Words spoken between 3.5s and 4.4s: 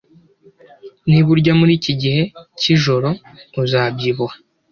uzabyibuha